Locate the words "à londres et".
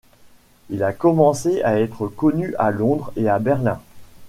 2.57-3.29